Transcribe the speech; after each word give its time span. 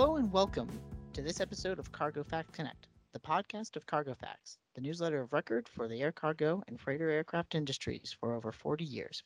Hello 0.00 0.16
and 0.16 0.32
welcome 0.32 0.80
to 1.12 1.20
this 1.20 1.42
episode 1.42 1.78
of 1.78 1.92
Cargo 1.92 2.24
Facts 2.24 2.56
Connect, 2.56 2.86
the 3.12 3.18
podcast 3.18 3.76
of 3.76 3.84
Cargo 3.84 4.14
Facts, 4.14 4.56
the 4.74 4.80
newsletter 4.80 5.20
of 5.20 5.34
record 5.34 5.68
for 5.68 5.88
the 5.88 6.00
air 6.00 6.10
cargo 6.10 6.62
and 6.68 6.80
freighter 6.80 7.10
aircraft 7.10 7.54
industries 7.54 8.16
for 8.18 8.32
over 8.32 8.50
40 8.50 8.82
years. 8.82 9.22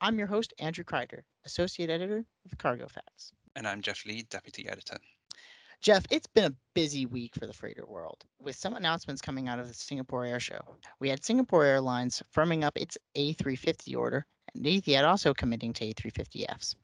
I'm 0.00 0.16
your 0.18 0.28
host, 0.28 0.54
Andrew 0.60 0.84
Kreider, 0.84 1.22
Associate 1.44 1.90
Editor 1.90 2.24
of 2.46 2.56
Cargo 2.56 2.86
Facts. 2.86 3.32
And 3.56 3.66
I'm 3.66 3.82
Jeff 3.82 4.06
Lee, 4.06 4.24
Deputy 4.30 4.68
Editor. 4.68 4.98
Jeff, 5.80 6.04
it's 6.08 6.28
been 6.28 6.44
a 6.44 6.54
busy 6.72 7.04
week 7.04 7.34
for 7.34 7.48
the 7.48 7.52
freighter 7.52 7.84
world, 7.84 8.22
with 8.40 8.54
some 8.54 8.74
announcements 8.74 9.20
coming 9.20 9.48
out 9.48 9.58
of 9.58 9.66
the 9.66 9.74
Singapore 9.74 10.24
Air 10.24 10.38
Show. 10.38 10.60
We 11.00 11.08
had 11.08 11.24
Singapore 11.24 11.64
Airlines 11.64 12.22
firming 12.32 12.62
up 12.62 12.78
its 12.78 12.96
A350 13.16 13.96
order, 13.96 14.24
and 14.54 14.64
Etihad 14.64 15.02
also 15.02 15.34
committing 15.34 15.72
to 15.72 15.84
A350Fs. 15.92 16.76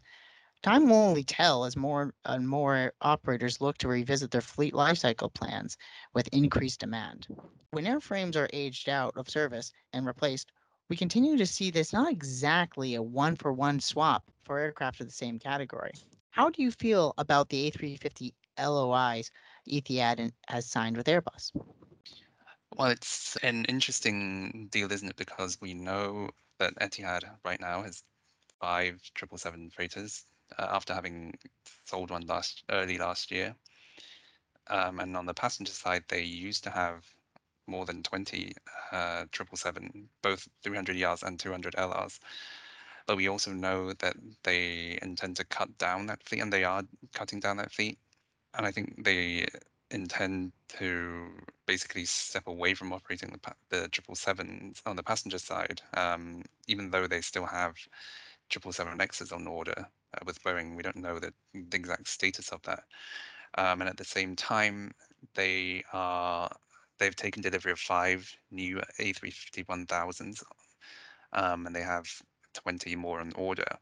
Time 0.60 0.88
will 0.88 0.96
only 0.96 1.22
tell 1.22 1.64
as 1.64 1.76
more 1.76 2.12
and 2.24 2.48
more 2.48 2.92
operators 3.00 3.60
look 3.60 3.78
to 3.78 3.86
revisit 3.86 4.32
their 4.32 4.40
fleet 4.40 4.74
lifecycle 4.74 5.32
plans 5.32 5.76
with 6.14 6.28
increased 6.32 6.80
demand. 6.80 7.28
When 7.70 7.84
airframes 7.84 8.34
are 8.34 8.50
aged 8.52 8.88
out 8.88 9.16
of 9.16 9.30
service 9.30 9.72
and 9.92 10.04
replaced, 10.04 10.50
we 10.88 10.96
continue 10.96 11.36
to 11.36 11.46
see 11.46 11.70
this 11.70 11.92
not 11.92 12.10
exactly 12.10 12.96
a 12.96 13.02
one 13.02 13.36
for 13.36 13.52
one 13.52 13.78
swap 13.78 14.24
for 14.42 14.58
aircraft 14.58 15.00
of 15.00 15.06
the 15.06 15.12
same 15.12 15.38
category. 15.38 15.92
How 16.30 16.50
do 16.50 16.60
you 16.60 16.72
feel 16.72 17.14
about 17.18 17.50
the 17.50 17.70
A350 17.70 18.32
LOIs 18.58 19.30
Etihad 19.68 20.32
has 20.48 20.66
signed 20.66 20.96
with 20.96 21.06
Airbus? 21.06 21.52
Well, 22.76 22.90
it's 22.90 23.36
an 23.44 23.64
interesting 23.66 24.68
deal, 24.72 24.90
isn't 24.90 25.08
it? 25.08 25.16
Because 25.16 25.60
we 25.60 25.74
know 25.74 26.30
that 26.58 26.74
Etihad 26.80 27.22
right 27.44 27.60
now 27.60 27.82
has 27.82 28.02
five 28.60 29.00
777 29.16 29.70
freighters 29.70 30.26
uh, 30.58 30.66
after 30.70 30.94
having 30.94 31.34
sold 31.84 32.10
one 32.10 32.26
last 32.26 32.64
early 32.70 32.98
last 32.98 33.30
year. 33.30 33.54
Um, 34.68 35.00
and 35.00 35.16
on 35.16 35.26
the 35.26 35.34
passenger 35.34 35.72
side, 35.72 36.04
they 36.08 36.22
used 36.22 36.62
to 36.64 36.70
have 36.70 37.04
more 37.66 37.84
than 37.84 38.02
20 38.02 38.52
uh, 38.92 39.24
777, 39.32 40.08
both 40.22 40.48
300 40.62 40.96
ERs 40.96 41.22
and 41.22 41.38
200 41.38 41.74
LRs. 41.74 42.18
But 43.06 43.16
we 43.16 43.28
also 43.28 43.52
know 43.52 43.92
that 43.94 44.16
they 44.42 44.98
intend 45.00 45.36
to 45.36 45.44
cut 45.44 45.76
down 45.78 46.06
that 46.06 46.22
fleet, 46.22 46.40
and 46.40 46.52
they 46.52 46.64
are 46.64 46.82
cutting 47.14 47.40
down 47.40 47.56
that 47.58 47.72
fleet. 47.72 47.98
And 48.54 48.66
I 48.66 48.70
think 48.70 49.04
they 49.04 49.46
intend 49.90 50.52
to 50.68 51.28
basically 51.66 52.04
step 52.04 52.46
away 52.46 52.74
from 52.74 52.92
operating 52.92 53.30
the, 53.30 53.54
the 53.70 53.88
777s 53.88 54.82
on 54.84 54.96
the 54.96 55.02
passenger 55.02 55.38
side, 55.38 55.80
um, 55.94 56.42
even 56.66 56.90
though 56.90 57.06
they 57.06 57.20
still 57.20 57.46
have 57.46 57.74
777Xs 58.50 59.32
on 59.32 59.46
order 59.46 59.86
uh, 60.14 60.20
with 60.24 60.42
Boeing. 60.42 60.76
We 60.76 60.82
don't 60.82 60.96
know 60.96 61.18
the, 61.18 61.32
the, 61.54 61.76
exact 61.76 62.08
status 62.08 62.50
of 62.50 62.62
that. 62.62 62.84
Um, 63.56 63.80
and 63.80 63.88
at 63.88 63.96
the 63.96 64.04
same 64.04 64.36
time, 64.36 64.92
they 65.34 65.82
are 65.92 66.50
they've 66.98 67.16
taken 67.16 67.42
delivery 67.42 67.72
of 67.72 67.78
five 67.78 68.30
new 68.50 68.80
A350-1000s, 69.00 70.42
um, 71.32 71.66
and 71.66 71.74
they 71.74 71.82
have 71.82 72.06
20 72.54 72.96
more 72.96 73.20
on 73.20 73.32
order. 73.36 73.78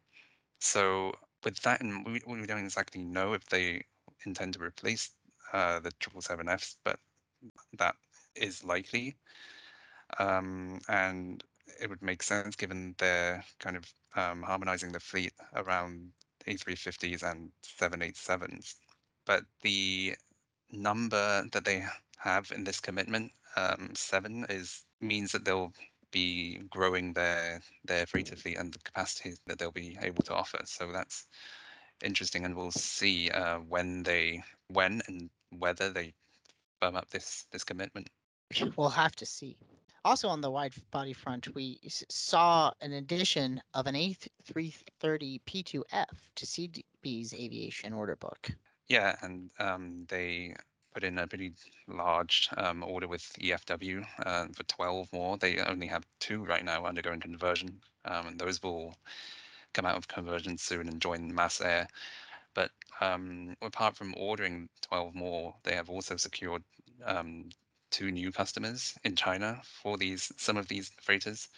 So 0.61 1.15
with 1.45 1.61
that, 1.61 1.81
and 1.81 2.05
we, 2.05 2.21
we 2.27 2.47
don't 2.47 2.65
exactly 2.65 3.03
know 3.03 3.33
if 3.33 3.45
they 3.47 3.85
intend 4.25 4.55
to 4.55 4.63
replace 4.63 5.11
uh, 5.53 5.81
the 5.81 5.91
777Fs, 5.93 6.77
but 6.85 6.99
that 7.79 7.97
is 8.35 8.65
likely. 8.65 9.17
Um, 10.19 10.81
and 10.89 11.43
it 11.81 11.91
would 11.91 12.03
make 12.03 12.23
sense 12.23 12.57
given 12.57 12.95
they're 12.99 13.45
kind 13.59 13.77
of 13.77 13.85
um, 14.17 14.43
harmonizing 14.43 14.93
the 14.93 15.01
fleet 15.01 15.33
around 15.55 16.11
A350s 16.47 17.23
and 17.23 17.51
787s. 17.63 18.75
But 19.27 19.45
the 19.63 20.15
number 20.71 21.45
that 21.53 21.65
they 21.65 21.85
have 22.19 22.51
in 22.55 22.65
this 22.65 22.81
commitment, 22.81 23.33
um, 23.57 23.91
seven, 23.95 24.47
is 24.49 24.85
means 25.01 25.33
that 25.33 25.45
they'll 25.45 25.73
be 26.13 26.61
growing 26.71 27.13
their 27.13 27.61
their 27.85 28.07
freighter 28.07 28.37
fleet 28.37 28.57
and 28.57 28.73
the 28.73 28.79
capacity 28.79 29.35
that 29.47 29.59
they'll 29.59 29.73
be 29.73 29.99
able 30.03 30.23
to 30.23 30.35
offer. 30.35 30.61
So 30.65 30.93
that's 30.93 31.27
interesting, 32.03 32.45
and 32.45 32.57
we'll 32.57 32.71
see 32.71 33.31
uh, 33.31 33.59
when 33.59 34.03
they 34.03 34.43
when 34.69 35.03
and 35.09 35.31
whether 35.59 35.91
they 35.91 36.15
firm 36.81 36.97
up 36.97 37.11
this 37.11 37.47
this 37.53 37.65
commitment. 37.65 38.09
We'll 38.77 38.91
have 38.91 39.17
to 39.17 39.27
see. 39.27 39.57
Also 40.07 40.29
on 40.29 40.41
the 40.41 40.53
wide 40.53 40.73
body 40.93 41.13
front, 41.13 41.53
we 41.57 41.81
saw 42.09 42.71
an 42.81 42.93
addition 42.93 43.61
of 43.75 43.89
an 43.89 43.97
A330 43.97 45.41
P2F 45.45 46.07
to 46.37 46.47
CDB's 46.47 47.35
aviation 47.35 47.93
order 47.93 48.15
book. 48.15 48.51
Yeah, 48.87 49.17
and 49.23 49.51
um, 49.59 50.07
they 50.09 50.55
put 50.95 51.03
in 51.03 51.19
a 51.19 51.27
pretty 51.27 51.55
large 51.89 52.49
um, 52.57 52.85
order 52.85 53.09
with 53.09 53.33
EFW 53.41 54.07
uh, 54.25 54.47
for 54.55 54.63
12 54.63 55.13
more. 55.13 55.39
They 55.39 55.59
only 55.59 55.89
have 55.89 56.07
two 56.21 56.45
right 56.45 56.65
now 56.65 56.87
undergoing 56.87 57.19
conversion, 57.19 57.81
um, 58.05 58.29
and 58.29 58.39
those 58.39 58.63
will 58.63 58.95
come 59.73 59.87
out 59.87 59.97
of 59.97 60.07
conversion 60.07 60.57
soon 60.57 60.87
and 60.87 61.03
join 61.03 61.35
Mas 61.35 61.61
Air. 61.61 61.89
But 62.55 62.71
um, 63.01 63.57
apart 63.61 63.97
from 63.97 64.15
ordering 64.17 64.69
12 64.83 65.17
more, 65.17 65.57
they 65.65 65.75
have 65.75 65.91
also 65.91 66.17
secured 66.17 66.63
um, 67.05 67.49
two 67.91 68.11
new 68.11 68.33
customers 68.33 68.95
in 69.05 69.17
China 69.17 69.61
for 69.83 69.97
these 69.97 70.33
some 70.37 70.57
of 70.57 70.69
these 70.69 70.91
freighters. 71.01 71.49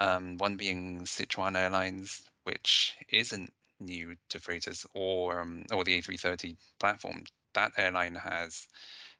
Um, 0.00 0.38
one 0.38 0.56
being 0.56 1.00
Sichuan 1.04 1.56
Airlines, 1.56 2.22
which 2.44 2.94
isn't 3.10 3.52
new 3.80 4.16
to 4.30 4.40
freighters 4.40 4.86
or 4.94 5.40
um, 5.40 5.64
or 5.72 5.84
the 5.84 6.00
A330 6.00 6.56
platform. 6.78 7.24
That 7.54 7.72
airline 7.76 8.14
has 8.14 8.66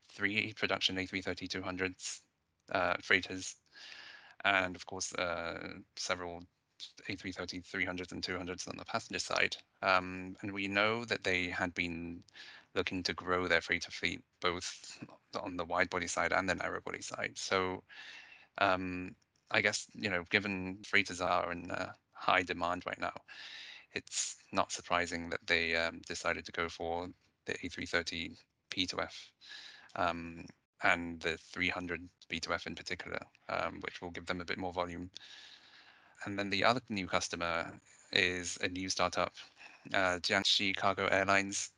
three 0.09 0.53
production 0.55 0.97
A330-200s 0.97 2.21
uh, 2.73 2.95
freighters, 3.03 3.57
and 4.45 4.75
of 4.77 4.87
course 4.87 5.13
uh, 5.15 5.75
several 5.97 6.43
A330-300s 7.09 8.13
and 8.13 8.23
200s 8.23 8.69
on 8.69 8.77
the 8.77 8.85
passenger 8.85 9.19
side. 9.19 9.57
Um, 9.83 10.37
and 10.43 10.53
we 10.53 10.69
know 10.69 11.05
that 11.05 11.25
they 11.25 11.49
had 11.49 11.75
been 11.75 12.23
looking 12.75 13.03
to 13.03 13.15
grow 13.15 13.47
their 13.47 13.61
freighter 13.61 13.91
fleet 13.91 14.23
both 14.41 14.99
on 15.41 15.57
the 15.57 15.65
wide 15.65 15.91
body 15.91 16.07
side 16.07 16.33
and 16.33 16.49
the 16.49 16.55
narrow 16.55 16.81
body 16.81 17.03
side. 17.03 17.33
So 17.35 17.83
um, 18.59 19.15
I 19.51 19.61
guess 19.61 19.87
you 19.95 20.11
know, 20.11 20.25
given 20.31 20.79
freighters 20.85 21.21
are 21.21 21.53
in 21.53 21.71
uh, 21.71 21.93
high 22.13 22.43
demand 22.43 22.85
right 22.87 23.01
now, 23.01 23.13
it's 23.93 24.37
not 24.53 24.73
surprising 24.73 25.29
that 25.31 25.41
they 25.47 25.77
um, 25.77 26.01
decided 26.07 26.45
to 26.47 26.53
go 26.53 26.69
for 26.69 27.09
the 27.47 27.55
A330 27.55 28.37
P2F 28.71 29.13
um, 29.97 30.45
and 30.83 31.21
the 31.21 31.37
300 31.53 32.01
P2F 32.31 32.67
in 32.67 32.75
particular, 32.75 33.21
um, 33.49 33.81
which 33.81 34.01
will 34.01 34.11
give 34.11 34.27
them 34.27 34.41
a 34.41 34.45
bit 34.45 34.59
more 34.59 34.73
volume. 34.73 35.11
And 36.25 36.39
then 36.39 36.51
the 36.51 36.65
other 36.65 36.81
new 36.89 37.07
customer 37.07 37.73
is 38.13 38.59
a 38.63 38.69
new 38.69 38.89
startup, 38.89 39.33
uh, 39.93 40.19
Jiangxi 40.21 40.75
Cargo 40.77 41.07
Airlines 41.07 41.71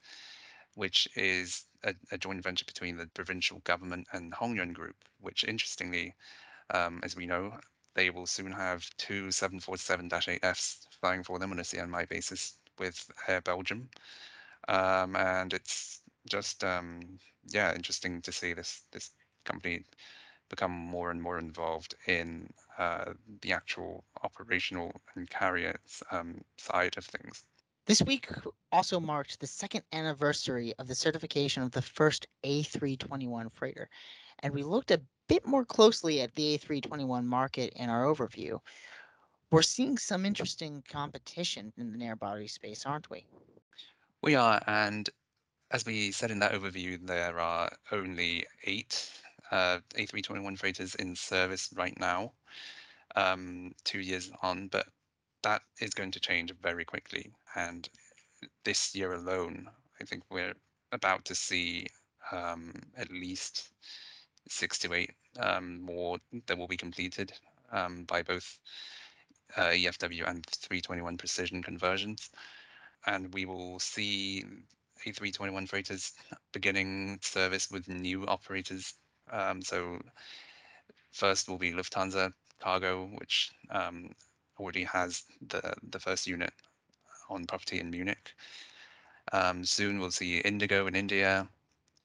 which 0.75 1.09
is 1.17 1.65
a, 1.85 1.95
a, 2.11 2.19
joint 2.19 2.43
venture 2.43 2.65
between 2.65 2.97
the 2.97 3.07
provincial 3.15 3.61
government 3.65 4.07
and 4.13 4.33
Hongyuan 4.33 4.73
Group, 4.73 4.97
which 5.21 5.45
interestingly, 5.45 6.15
um, 6.71 7.01
as 7.05 7.15
we 7.17 7.27
know, 7.27 7.53
they 7.95 8.11
will 8.11 8.27
soon 8.27 8.51
have 8.53 8.89
two 8.97 9.27
747-8Fs 9.27 10.87
flying 11.01 11.23
for 11.23 11.39
them 11.39 11.53
on 11.53 11.61
a 11.61 11.63
CMI 11.63 12.09
basis 12.09 12.55
with 12.79 13.09
Air 13.29 13.41
Belgium. 13.41 13.89
Um, 14.69 15.15
and 15.15 15.53
it's 15.53 16.01
just, 16.29 16.65
um, 16.65 17.19
yeah, 17.47 17.75
interesting 17.75 18.21
to 18.23 18.33
see 18.33 18.53
this, 18.53 18.83
this 18.91 19.11
company 19.45 19.85
become 20.49 20.73
more 20.73 21.11
and 21.11 21.23
more 21.23 21.39
involved 21.39 21.95
in 22.07 22.53
uh, 22.79 23.13
the 23.43 23.53
actual 23.53 24.05
operational 24.23 24.93
and 25.15 25.31
carrier 25.31 25.79
um, 26.11 26.41
side 26.57 26.97
of 26.97 27.05
things. 27.05 27.45
This 27.87 28.01
week 28.01 28.29
also 28.73 28.99
marked 28.99 29.41
the 29.41 29.47
second 29.47 29.83
anniversary 29.93 30.73
of 30.79 30.89
the 30.89 30.95
certification 30.95 31.63
of 31.63 31.71
the 31.71 31.83
first 31.83 32.27
A321 32.43 33.53
freighter, 33.53 33.91
and 34.39 34.55
we 34.55 34.63
looked 34.63 34.91
a 34.91 35.03
bit 35.29 35.47
more 35.47 35.67
closely 35.67 36.23
at 36.23 36.35
the 36.35 36.57
A321 36.57 37.25
market 37.25 37.75
in 37.77 37.91
our 37.91 38.05
overview. 38.05 38.59
We're 39.51 39.61
seeing 39.61 39.99
some 39.99 40.25
interesting 40.25 40.83
competition 40.89 41.75
in 41.77 41.93
the 41.93 41.99
narrow 41.99 42.17
body 42.17 42.49
space, 42.49 42.87
aren't 42.87 43.11
we? 43.11 43.27
We 44.23 44.35
are, 44.35 44.63
and 44.67 45.11
as 45.71 45.85
we 45.85 46.11
said 46.11 46.31
in 46.31 46.39
that 46.39 46.53
overview, 46.53 47.07
there 47.07 47.39
are 47.39 47.71
only 47.93 48.47
eight 48.65 49.11
uh, 49.51 49.81
A321 49.95 50.59
freighters 50.59 50.95
in 50.95 51.15
service 51.15 51.69
right 51.77 51.99
now, 52.01 52.33
um, 53.15 53.73
two 53.85 54.01
years 54.01 54.31
on, 54.41 54.69
but 54.69 54.87
that 55.43 55.61
is 55.81 55.93
going 55.93 56.13
to 56.13 56.21
change 56.21 56.51
very 56.63 56.87
quickly. 56.87 57.31
And 57.55 57.89
this 58.65 58.95
year 58.95 59.15
alone, 59.15 59.69
I 60.01 60.05
think 60.05 60.25
we're 60.31 60.55
about 60.93 61.25
to 61.27 61.35
see 61.35 61.87
um, 62.33 62.73
at 62.97 63.11
least 63.11 63.71
six 64.49 64.79
to 64.79 64.93
eight 64.93 65.13
um, 65.39 65.81
more 65.81 66.19
that 66.47 66.59
will 66.59 66.69
be 66.69 66.77
completed 66.77 67.33
um, 67.73 68.05
by 68.05 68.23
both 68.23 68.59
uh, 69.57 69.71
EFW 69.71 70.29
and 70.29 70.45
321 70.47 71.17
precision 71.17 71.63
conversions. 71.63 72.31
And 73.07 73.33
we 73.35 73.45
will 73.45 73.79
see 73.79 74.45
A321 75.07 75.69
freighters 75.69 76.13
beginning 76.53 77.19
service 77.23 77.71
with 77.71 77.89
new 77.89 78.27
operators. 78.27 78.95
Um, 79.31 79.63
so 79.63 80.01
first 81.13 81.49
will 81.49 81.59
be 81.59 81.73
Lufthansa 81.73 82.33
Cargo, 82.61 83.07
which 83.19 83.51
um, 83.71 84.11
already 84.59 84.85
has 84.85 85.23
the, 85.49 85.75
the 85.91 86.01
first 86.01 86.27
unit 86.27 86.53
on 87.29 87.47
property 87.47 87.81
in 87.81 87.91
Munich. 87.91 88.35
Um, 89.33 89.65
soon 89.65 89.99
we'll 89.99 90.11
see 90.11 90.39
Indigo 90.39 90.87
in 90.87 90.95
India. 90.95 91.49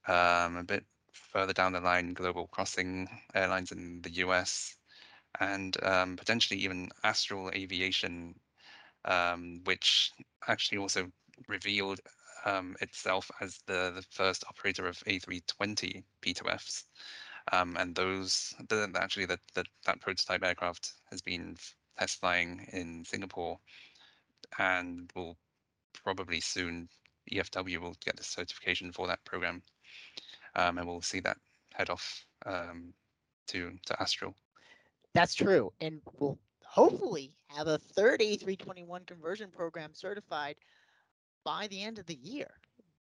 Um, 0.07 0.57
a 0.57 0.63
bit 0.63 0.86
further 1.12 1.54
down 1.54 1.74
the 1.74 1.81
line, 1.81 2.13
Global 2.13 2.48
Crossing 2.48 3.07
Airlines 3.36 3.71
in 3.71 4.01
the 4.01 4.12
US, 4.25 4.75
and 5.39 5.75
um, 5.83 6.18
potentially 6.18 6.60
even 6.62 6.89
Astral 7.04 7.51
Aviation, 7.51 8.36
um, 9.06 9.62
which 9.66 10.12
actually 10.48 10.80
also 10.80 11.12
revealed 11.48 12.00
um, 12.45 12.75
itself 12.81 13.30
as 13.42 13.60
the, 13.68 13.92
the 13.95 14.06
first 14.10 14.44
operator 14.48 14.88
of 14.88 14.98
A320 15.00 16.04
P2Fs. 16.21 16.83
Um, 17.51 17.77
and 17.77 17.95
those, 17.95 18.54
the, 18.69 18.92
actually, 18.95 19.25
that 19.25 19.39
that 19.56 19.68
that 19.86 20.01
prototype 20.01 20.44
aircraft 20.44 20.94
has 21.10 21.21
been 21.21 21.57
test 21.98 22.19
flying 22.19 22.68
in 22.71 23.04
Singapore, 23.06 23.60
and 24.57 25.11
we'll 25.15 25.37
probably 25.93 26.39
soon 26.39 26.89
EFW 27.31 27.79
will 27.79 27.95
get 28.03 28.17
the 28.17 28.23
certification 28.23 28.91
for 28.91 29.07
that 29.07 29.23
program, 29.25 29.61
um, 30.55 30.77
and 30.77 30.87
we'll 30.87 31.01
see 31.01 31.19
that 31.19 31.37
head 31.73 31.89
off 31.89 32.25
um, 32.45 32.93
to 33.47 33.71
to 33.85 34.01
Astral. 34.01 34.33
That's 35.13 35.35
true, 35.35 35.71
and 35.81 36.01
we'll 36.17 36.37
hopefully 36.63 37.33
have 37.47 37.67
a 37.67 37.77
third 37.77 38.19
A321 38.19 39.07
conversion 39.07 39.49
program 39.49 39.91
certified 39.93 40.55
by 41.43 41.67
the 41.67 41.81
end 41.81 41.99
of 41.99 42.05
the 42.05 42.19
year, 42.21 42.51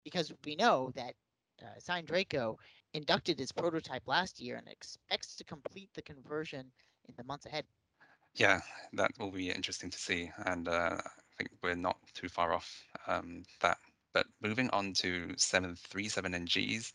because 0.04 0.32
we 0.44 0.54
know 0.56 0.92
that 0.94 1.14
uh, 1.62 1.78
Sine 1.78 2.04
Draco 2.04 2.58
inducted 2.94 3.40
its 3.40 3.52
prototype 3.52 4.06
last 4.06 4.40
year 4.40 4.56
and 4.56 4.68
expects 4.68 5.34
to 5.36 5.44
complete 5.44 5.90
the 5.94 6.02
conversion 6.02 6.66
in 7.08 7.14
the 7.16 7.24
months 7.24 7.46
ahead. 7.46 7.64
Yeah, 8.34 8.60
that 8.92 9.10
will 9.18 9.30
be 9.30 9.50
interesting 9.50 9.90
to 9.90 9.98
see, 9.98 10.30
and 10.44 10.68
uh, 10.68 10.98
think 11.38 11.50
we're 11.62 11.74
not 11.74 11.98
too 12.14 12.28
far 12.28 12.52
off 12.52 12.84
um, 13.06 13.44
that. 13.60 13.78
But 14.12 14.26
moving 14.42 14.70
on 14.70 14.94
to 14.94 15.34
737 15.36 16.32
NGs, 16.32 16.92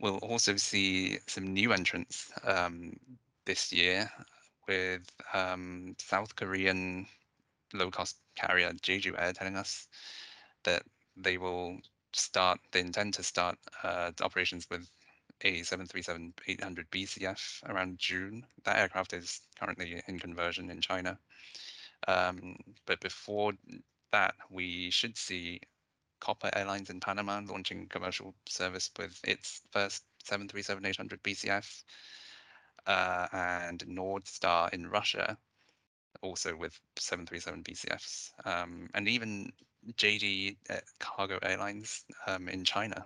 we'll 0.00 0.18
also 0.18 0.56
see 0.56 1.18
some 1.26 1.52
new 1.52 1.72
entrants 1.72 2.30
um, 2.44 2.92
this 3.46 3.72
year 3.72 4.08
with 4.68 5.02
um, 5.32 5.96
South 5.98 6.36
Korean 6.36 7.06
low-cost 7.72 8.16
carrier 8.36 8.70
Jeju 8.70 9.20
Air 9.20 9.32
telling 9.32 9.56
us 9.56 9.88
that 10.62 10.82
they 11.16 11.36
will 11.36 11.78
start, 12.12 12.60
they 12.72 12.80
intend 12.80 13.14
to 13.14 13.22
start 13.22 13.58
uh, 13.82 14.12
operations 14.22 14.66
with 14.70 14.88
a 15.42 15.60
737-800 15.60 16.32
BCF 16.90 17.62
around 17.68 17.98
June. 17.98 18.46
That 18.64 18.78
aircraft 18.78 19.12
is 19.12 19.40
currently 19.58 20.02
in 20.06 20.18
conversion 20.18 20.70
in 20.70 20.80
China. 20.80 21.18
Um, 22.08 22.56
but 22.86 23.00
before 23.00 23.52
that, 24.12 24.34
we 24.50 24.90
should 24.90 25.16
see 25.16 25.60
Copa 26.20 26.56
Airlines 26.56 26.90
in 26.90 27.00
Panama 27.00 27.40
launching 27.46 27.86
commercial 27.88 28.34
service 28.48 28.90
with 28.98 29.18
its 29.24 29.60
first 29.70 30.04
737-800 30.24 31.20
BCF, 31.22 31.84
uh, 32.86 33.28
and 33.32 33.80
Nordstar 33.86 34.72
in 34.72 34.86
Russia, 34.86 35.36
also 36.22 36.56
with 36.56 36.78
737 36.96 37.62
BCFs, 37.62 38.30
um, 38.44 38.88
and 38.94 39.08
even 39.08 39.52
JD 39.92 40.56
uh, 40.70 40.76
Cargo 40.98 41.38
Airlines 41.42 42.04
um, 42.26 42.48
in 42.48 42.64
China. 42.64 43.04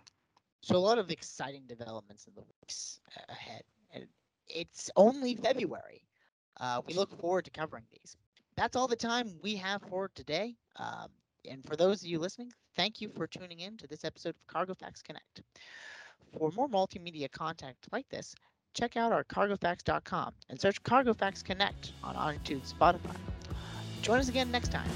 So 0.61 0.77
a 0.77 0.79
lot 0.79 0.99
of 0.99 1.11
exciting 1.11 1.63
developments 1.67 2.27
in 2.27 2.35
the 2.35 2.43
weeks 2.43 3.01
ahead, 3.29 3.63
and 3.93 4.07
it's 4.49 4.91
only 4.97 5.35
February. 5.35 6.03
Uh, 6.61 6.83
we 6.87 6.95
look 6.95 7.19
forward 7.21 7.45
to 7.45 7.51
covering 7.51 7.85
these. 7.93 8.17
That's 8.59 8.75
all 8.75 8.89
the 8.89 8.97
time 8.97 9.39
we 9.41 9.55
have 9.55 9.83
for 9.89 10.11
today. 10.17 10.57
Um, 10.75 11.11
and 11.49 11.65
for 11.65 11.77
those 11.77 12.03
of 12.03 12.09
you 12.09 12.19
listening, 12.19 12.51
thank 12.75 13.01
you 13.01 13.09
for 13.09 13.29
tuning 13.29 13.61
in 13.61 13.77
to 13.77 13.87
this 13.87 14.05
episode 14.05 14.31
of 14.31 14.47
Cargo 14.49 14.75
Facts 14.75 15.01
Connect. 15.01 15.43
For 16.37 16.51
more 16.51 16.69
multimedia 16.69 17.31
content 17.31 17.77
like 17.93 18.09
this, 18.09 18.35
check 18.75 18.97
out 18.97 19.13
our 19.13 19.23
cargofacts.com 19.23 20.33
and 20.49 20.61
search 20.61 20.83
Cargo 20.83 21.15
Facts 21.15 21.41
Connect 21.41 21.93
on 22.03 22.17
iTunes, 22.17 22.75
Spotify. 22.75 23.15
Join 24.03 24.19
us 24.19 24.29
again 24.29 24.51
next 24.51 24.73
time. 24.73 24.91